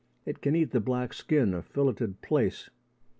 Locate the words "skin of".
1.13-1.63